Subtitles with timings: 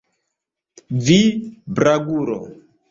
[1.09, 1.21] Vi,
[1.79, 2.41] blagulo!